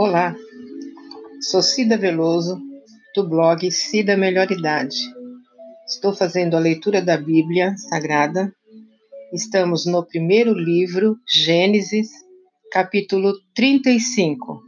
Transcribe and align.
Olá, 0.00 0.32
sou 1.40 1.60
Cida 1.60 1.96
Veloso, 1.96 2.56
do 3.16 3.28
blog 3.28 3.68
Cida 3.72 4.16
Melhor 4.16 4.48
Idade. 4.48 4.96
Estou 5.88 6.14
fazendo 6.14 6.56
a 6.56 6.60
leitura 6.60 7.02
da 7.02 7.16
Bíblia 7.16 7.76
Sagrada. 7.76 8.54
Estamos 9.32 9.86
no 9.86 10.06
primeiro 10.06 10.54
livro, 10.54 11.16
Gênesis, 11.28 12.10
capítulo 12.70 13.32
35. 13.56 14.62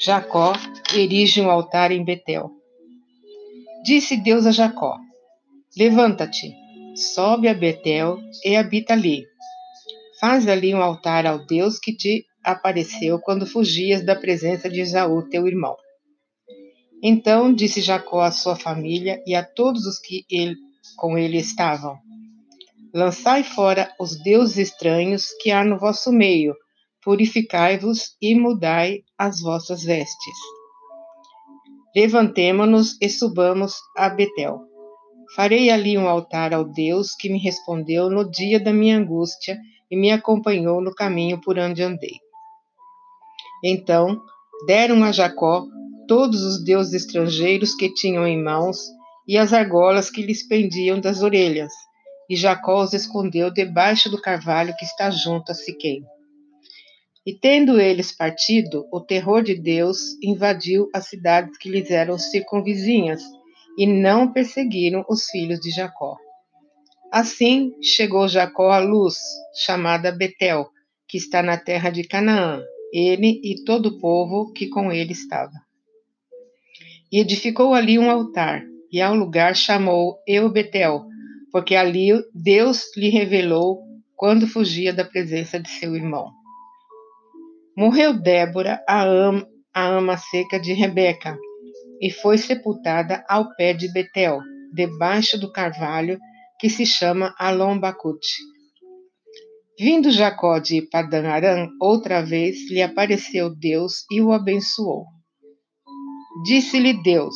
Jacó 0.00 0.54
erige 0.94 1.42
um 1.42 1.50
altar 1.50 1.92
em 1.92 2.02
Betel. 2.02 2.50
Disse 3.84 4.16
Deus 4.16 4.46
a 4.46 4.52
Jacó: 4.52 4.96
Levanta-te, 5.76 6.50
sobe 6.96 7.46
a 7.46 7.52
Betel 7.52 8.16
e 8.42 8.56
habita 8.56 8.94
ali. 8.94 9.22
Faz 10.18 10.48
ali 10.48 10.74
um 10.74 10.80
altar 10.80 11.26
ao 11.26 11.44
Deus 11.44 11.78
que 11.78 11.94
te 11.94 12.24
apareceu 12.44 13.18
quando 13.18 13.46
fugias 13.46 14.04
da 14.04 14.16
presença 14.16 14.68
de 14.68 14.80
Esaú, 14.80 15.28
teu 15.28 15.46
irmão. 15.46 15.76
Então 17.02 17.52
disse 17.52 17.80
Jacó 17.80 18.20
à 18.20 18.30
sua 18.30 18.56
família 18.56 19.22
e 19.26 19.34
a 19.34 19.42
todos 19.42 19.86
os 19.86 19.98
que 19.98 20.24
ele, 20.30 20.56
com 20.96 21.16
ele 21.16 21.38
estavam: 21.38 21.98
Lançai 22.92 23.42
fora 23.42 23.92
os 23.98 24.20
deuses 24.22 24.56
estranhos 24.58 25.28
que 25.40 25.50
há 25.50 25.64
no 25.64 25.78
vosso 25.78 26.12
meio, 26.12 26.54
purificai-vos 27.02 28.16
e 28.20 28.34
mudai 28.34 29.02
as 29.16 29.40
vossas 29.40 29.82
vestes. 29.82 30.34
Levantemo-nos 31.96 32.96
e 33.00 33.08
subamos 33.08 33.74
a 33.96 34.08
Betel. 34.08 34.60
Farei 35.34 35.70
ali 35.70 35.96
um 35.96 36.08
altar 36.08 36.52
ao 36.52 36.64
Deus 36.64 37.14
que 37.14 37.28
me 37.28 37.38
respondeu 37.38 38.10
no 38.10 38.28
dia 38.28 38.58
da 38.58 38.72
minha 38.72 38.98
angústia 38.98 39.58
e 39.90 39.96
me 39.96 40.10
acompanhou 40.10 40.80
no 40.80 40.94
caminho 40.94 41.40
por 41.40 41.58
onde 41.58 41.82
andei. 41.82 42.18
Então 43.64 44.20
deram 44.66 45.04
a 45.04 45.12
Jacó 45.12 45.66
todos 46.06 46.42
os 46.42 46.64
deuses 46.64 46.92
estrangeiros 46.92 47.74
que 47.74 47.92
tinham 47.94 48.26
em 48.26 48.42
mãos 48.42 48.78
e 49.28 49.38
as 49.38 49.52
argolas 49.52 50.10
que 50.10 50.22
lhes 50.22 50.46
pendiam 50.46 51.00
das 51.00 51.22
orelhas, 51.22 51.72
e 52.28 52.34
Jacó 52.34 52.82
os 52.82 52.92
escondeu 52.92 53.48
debaixo 53.48 54.10
do 54.10 54.20
carvalho 54.20 54.74
que 54.76 54.84
está 54.84 55.10
junto 55.10 55.52
a 55.52 55.54
Siquém. 55.54 56.02
E 57.24 57.32
tendo 57.32 57.78
eles 57.78 58.10
partido, 58.10 58.88
o 58.90 59.00
terror 59.00 59.42
de 59.42 59.54
Deus 59.54 59.98
invadiu 60.22 60.88
as 60.92 61.06
cidades 61.06 61.56
que 61.58 61.68
lhes 61.68 61.90
eram 61.90 62.18
circunvizinhas, 62.18 63.22
e 63.78 63.86
não 63.86 64.32
perseguiram 64.32 65.04
os 65.08 65.26
filhos 65.26 65.60
de 65.60 65.70
Jacó. 65.70 66.16
Assim 67.12 67.72
chegou 67.82 68.26
Jacó 68.26 68.70
à 68.70 68.78
luz, 68.78 69.16
chamada 69.64 70.10
Betel, 70.10 70.68
que 71.06 71.18
está 71.18 71.42
na 71.42 71.56
terra 71.56 71.90
de 71.90 72.02
Canaã, 72.02 72.62
ele 72.92 73.40
e 73.42 73.64
todo 73.64 73.86
o 73.86 73.98
povo 73.98 74.52
que 74.52 74.68
com 74.68 74.90
ele 74.90 75.12
estava. 75.12 75.52
E 77.10 77.18
edificou 77.18 77.74
ali 77.74 77.98
um 77.98 78.10
altar, 78.10 78.62
e 78.92 79.00
ao 79.00 79.14
lugar 79.14 79.56
chamou 79.56 80.18
Eu-Betel, 80.26 81.04
porque 81.52 81.74
ali 81.74 82.10
Deus 82.34 82.84
lhe 82.96 83.08
revelou 83.08 83.80
quando 84.16 84.46
fugia 84.46 84.92
da 84.92 85.04
presença 85.04 85.58
de 85.58 85.68
seu 85.68 85.96
irmão. 85.96 86.30
Morreu 87.76 88.12
Débora, 88.12 88.82
a, 88.86 89.02
ama, 89.02 89.46
a 89.72 89.86
ama 89.88 90.16
seca 90.16 90.58
de 90.60 90.72
Rebeca, 90.72 91.38
e 92.00 92.10
foi 92.10 92.38
sepultada 92.38 93.24
ao 93.28 93.54
pé 93.54 93.72
de 93.72 93.92
Betel, 93.92 94.40
debaixo 94.72 95.38
do 95.38 95.50
carvalho 95.50 96.18
que 96.58 96.68
se 96.68 96.84
chama 96.84 97.34
Alombacute. 97.38 98.59
Vindo 99.82 100.10
Jacó 100.10 100.58
de 100.58 100.82
Padan 100.82 101.26
Aram, 101.26 101.70
outra 101.80 102.20
vez 102.20 102.70
lhe 102.70 102.82
apareceu 102.82 103.48
Deus 103.48 104.04
e 104.10 104.20
o 104.20 104.30
abençoou. 104.30 105.06
Disse-lhe 106.44 106.92
Deus: 107.02 107.34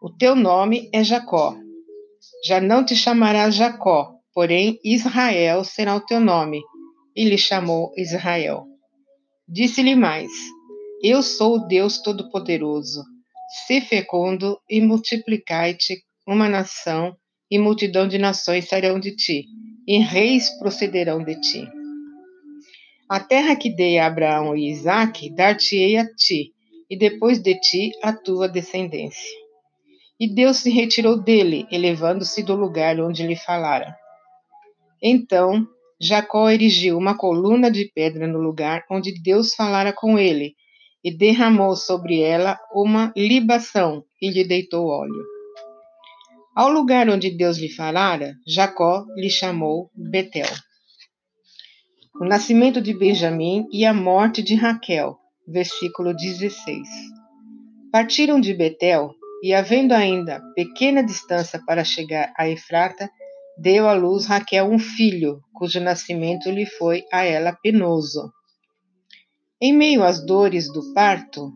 O 0.00 0.08
teu 0.08 0.34
nome 0.34 0.88
é 0.94 1.04
Jacó. 1.04 1.54
Já 2.46 2.62
não 2.62 2.82
te 2.82 2.96
chamarás 2.96 3.54
Jacó, 3.54 4.14
porém 4.32 4.78
Israel 4.82 5.64
será 5.64 5.94
o 5.94 6.00
teu 6.00 6.18
nome. 6.18 6.62
E 7.14 7.28
lhe 7.28 7.36
chamou 7.36 7.92
Israel. 7.94 8.64
Disse-lhe 9.46 9.94
mais: 9.94 10.30
Eu 11.02 11.22
sou 11.22 11.56
o 11.56 11.66
Deus 11.66 12.00
Todo-Poderoso. 12.00 13.04
Se 13.66 13.82
fecundo 13.82 14.58
e 14.66 14.80
multiplicai-te 14.80 16.02
uma 16.26 16.48
nação, 16.48 17.14
e 17.50 17.58
multidão 17.58 18.08
de 18.08 18.16
nações 18.16 18.66
sairão 18.66 18.98
de 18.98 19.14
ti 19.14 19.44
e 19.86 19.98
reis 19.98 20.50
procederão 20.58 21.22
de 21.22 21.40
ti. 21.40 21.68
A 23.08 23.20
terra 23.20 23.54
que 23.54 23.70
dei 23.70 23.98
a 23.98 24.06
Abraão 24.06 24.56
e 24.56 24.70
Isaque, 24.70 25.30
dar-te-ei 25.30 25.96
a 25.96 26.04
ti, 26.04 26.52
e 26.90 26.98
depois 26.98 27.38
de 27.38 27.54
ti 27.60 27.92
a 28.02 28.12
tua 28.12 28.48
descendência. 28.48 29.36
E 30.18 30.26
Deus 30.26 30.58
se 30.58 30.70
retirou 30.70 31.16
dele, 31.16 31.66
elevando-se 31.70 32.42
do 32.42 32.56
lugar 32.56 32.98
onde 33.00 33.26
lhe 33.26 33.36
falara. 33.36 33.94
Então 35.00 35.66
Jacó 36.00 36.50
erigiu 36.50 36.98
uma 36.98 37.16
coluna 37.16 37.70
de 37.70 37.90
pedra 37.94 38.26
no 38.26 38.38
lugar 38.38 38.84
onde 38.90 39.12
Deus 39.22 39.54
falara 39.54 39.92
com 39.92 40.18
ele, 40.18 40.54
e 41.04 41.16
derramou 41.16 41.76
sobre 41.76 42.20
ela 42.20 42.58
uma 42.74 43.12
libação 43.16 44.02
e 44.20 44.28
lhe 44.30 44.42
deitou 44.42 44.88
óleo. 44.88 45.35
Ao 46.56 46.70
lugar 46.70 47.06
onde 47.10 47.30
Deus 47.30 47.58
lhe 47.58 47.68
falara, 47.68 48.34
Jacó 48.46 49.04
lhe 49.14 49.28
chamou 49.28 49.90
Betel. 49.94 50.48
O 52.18 52.24
nascimento 52.24 52.80
de 52.80 52.94
Benjamim 52.94 53.66
e 53.70 53.84
a 53.84 53.92
morte 53.92 54.42
de 54.42 54.54
Raquel, 54.54 55.18
versículo 55.46 56.16
16. 56.16 56.88
Partiram 57.92 58.40
de 58.40 58.54
Betel 58.54 59.14
e, 59.42 59.52
havendo 59.52 59.92
ainda 59.92 60.40
pequena 60.54 61.04
distância 61.04 61.62
para 61.66 61.84
chegar 61.84 62.32
a 62.38 62.48
Efrata, 62.48 63.10
deu 63.58 63.86
à 63.86 63.92
luz 63.92 64.24
Raquel 64.24 64.64
um 64.64 64.78
filho, 64.78 65.42
cujo 65.52 65.78
nascimento 65.78 66.50
lhe 66.50 66.64
foi 66.64 67.04
a 67.12 67.22
ela 67.22 67.52
penoso. 67.52 68.32
Em 69.60 69.74
meio 69.74 70.02
às 70.02 70.24
dores 70.24 70.72
do 70.72 70.94
parto, 70.94 71.52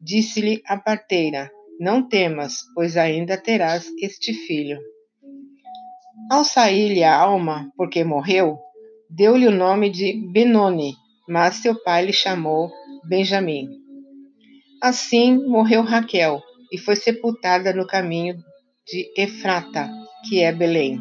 disse-lhe 0.00 0.62
a 0.66 0.76
parteira: 0.76 1.50
não 1.78 2.06
temas, 2.06 2.58
pois 2.74 2.96
ainda 2.96 3.36
terás 3.36 3.86
este 4.00 4.32
filho. 4.32 4.78
Ao 6.30 6.44
sair-lhe 6.44 7.04
a 7.04 7.14
alma, 7.14 7.70
porque 7.76 8.02
morreu, 8.02 8.58
deu-lhe 9.10 9.46
o 9.46 9.50
nome 9.50 9.90
de 9.90 10.14
Benoni, 10.32 10.94
mas 11.28 11.56
seu 11.56 11.74
pai 11.82 12.06
lhe 12.06 12.12
chamou 12.12 12.70
Benjamim. 13.08 13.68
Assim 14.82 15.36
morreu 15.46 15.82
Raquel 15.82 16.42
e 16.72 16.78
foi 16.78 16.96
sepultada 16.96 17.72
no 17.72 17.86
caminho 17.86 18.36
de 18.86 19.12
Efrata, 19.16 19.88
que 20.28 20.40
é 20.40 20.52
Belém. 20.52 20.98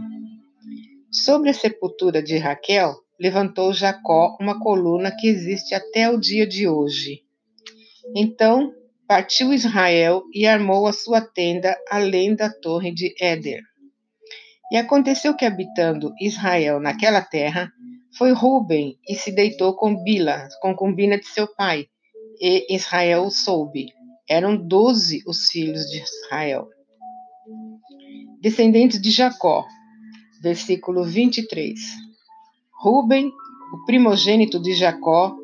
Sobre 1.11 1.49
a 1.49 1.53
sepultura 1.53 2.21
de 2.21 2.37
Raquel, 2.37 2.93
levantou 3.19 3.73
Jacó 3.73 4.35
uma 4.39 4.59
coluna 4.59 5.11
que 5.11 5.27
existe 5.27 5.73
até 5.73 6.09
o 6.09 6.19
dia 6.19 6.45
de 6.45 6.67
hoje. 6.67 7.21
Então 8.15 8.73
Partiu 9.07 9.53
Israel 9.53 10.23
e 10.33 10.47
armou 10.47 10.87
a 10.87 10.93
sua 10.93 11.21
tenda 11.21 11.77
além 11.89 12.35
da 12.35 12.49
torre 12.49 12.91
de 12.91 13.13
Éder. 13.21 13.61
E 14.71 14.77
aconteceu 14.77 15.35
que, 15.35 15.45
habitando 15.45 16.11
Israel 16.19 16.79
naquela 16.79 17.21
terra, 17.21 17.71
foi 18.17 18.31
Ruben 18.31 18.97
e 19.07 19.13
se 19.13 19.31
deitou 19.31 19.75
com 19.75 20.03
Bila, 20.03 20.47
concubina 20.59 21.19
de 21.19 21.27
seu 21.27 21.47
pai, 21.55 21.85
e 22.41 22.73
Israel 22.73 23.25
o 23.25 23.29
soube. 23.29 23.93
Eram 24.27 24.57
doze 24.57 25.21
os 25.27 25.49
filhos 25.51 25.85
de 25.85 26.01
Israel. 26.01 26.67
Descendentes 28.41 28.99
de 28.99 29.11
Jacó, 29.11 29.65
versículo 30.41 31.03
23. 31.03 31.79
Ruben, 32.81 33.31
o 33.71 33.85
primogênito 33.85 34.59
de 34.59 34.73
Jacó, 34.73 35.35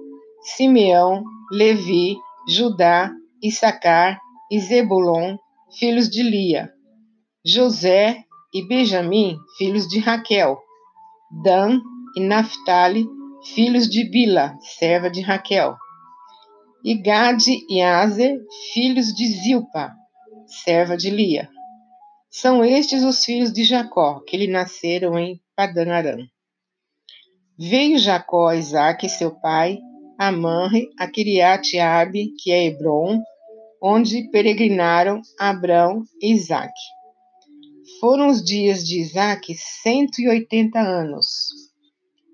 Simeão, 0.42 1.24
Levi, 1.52 2.16
Judá, 2.48 3.12
Issacar 3.42 4.20
e 4.52 4.60
Zebulon, 4.60 5.38
filhos 5.80 6.10
de 6.10 6.22
Lia, 6.22 6.72
José 7.44 8.24
e 8.54 8.68
Benjamim, 8.68 9.38
filhos 9.58 9.88
de 9.88 10.00
Raquel, 10.00 10.58
Dan 11.44 11.82
e 12.16 12.20
Naphtali, 12.20 13.08
filhos 13.56 13.90
de 13.90 14.04
Bila, 14.04 14.56
serva 14.62 15.10
de 15.10 15.22
Raquel, 15.22 15.76
e 16.84 16.96
Gade 16.96 17.58
e 17.70 17.82
Azer, 17.82 18.40
filhos 18.74 19.08
de 19.08 19.26
Zilpa, 19.26 19.92
serva 20.64 20.96
de 20.96 21.10
Lia. 21.10 21.50
São 22.30 22.64
estes 22.64 23.04
os 23.04 23.26
filhos 23.26 23.52
de 23.52 23.64
Jacó, 23.64 24.22
que 24.28 24.38
lhe 24.38 24.48
nasceram 24.48 25.18
em 25.18 25.42
Padan 25.56 25.92
Aram. 25.92 26.28
Veio 27.58 27.98
Jacó 27.98 28.50
a 28.50 28.56
Isaac, 28.56 29.08
seu 29.10 29.32
pai, 29.40 29.80
a 30.24 30.32
Manre, 30.32 30.88
a 31.00 31.08
Kiriat 31.08 31.80
Arbe, 31.80 32.32
que 32.38 32.52
é 32.52 32.68
Hebron, 32.68 33.24
onde 33.82 34.30
peregrinaram 34.30 35.20
Abrão 35.40 36.04
e 36.22 36.32
Isaac. 36.32 36.72
Foram 38.00 38.28
os 38.28 38.44
dias 38.44 38.84
de 38.84 39.02
Isaac 39.02 39.52
cento 39.82 40.22
e 40.22 40.30
oitenta 40.30 40.80
anos. 40.80 41.28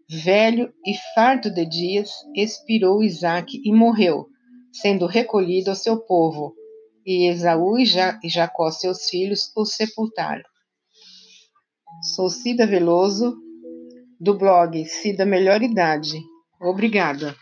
Velho 0.10 0.69
e 0.86 0.95
farto 1.16 1.50
de 1.50 1.66
dias, 1.66 2.12
expirou 2.36 3.01
Isaac 3.01 3.57
e 3.63 3.72
morreu, 3.74 4.25
sendo 4.74 5.06
recolhido 5.06 5.69
ao 5.69 5.75
seu 5.78 5.98
povo, 5.98 6.54
e 7.06 7.30
Esaú 7.30 7.80
e, 7.80 7.86
ja 7.86 8.19
e 8.22 8.28
Jacó, 8.28 8.69
seus 8.69 9.10
filhos, 9.10 9.50
o 9.56 9.63
sepultaram. 9.63 10.44
Sou 12.18 12.30
Cida 12.30 12.68
Veloso, 12.68 13.38
do 14.19 14.38
blog 14.38 14.83
Cida 14.83 15.25
Melhor 15.25 15.62
Idade. 15.62 16.22
Obrigada. 16.60 17.33